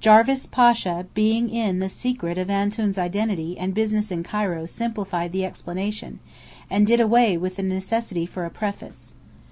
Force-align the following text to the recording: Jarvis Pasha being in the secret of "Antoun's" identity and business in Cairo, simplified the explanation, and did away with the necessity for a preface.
Jarvis 0.00 0.44
Pasha 0.44 1.06
being 1.14 1.48
in 1.48 1.78
the 1.78 1.88
secret 1.88 2.36
of 2.36 2.50
"Antoun's" 2.50 2.98
identity 2.98 3.56
and 3.56 3.74
business 3.74 4.10
in 4.10 4.24
Cairo, 4.24 4.66
simplified 4.66 5.30
the 5.30 5.44
explanation, 5.44 6.18
and 6.68 6.84
did 6.84 6.98
away 7.00 7.36
with 7.38 7.54
the 7.54 7.62
necessity 7.62 8.26
for 8.26 8.44
a 8.44 8.50
preface. 8.50 9.14